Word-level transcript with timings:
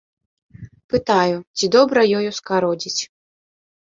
Пытаю, 0.93 1.37
ці 1.59 1.65
добра 1.77 2.05
ёю 2.21 2.29
скародзіць. 2.39 3.01